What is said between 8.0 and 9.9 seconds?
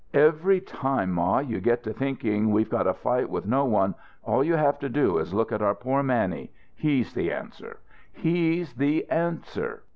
He's the answer!"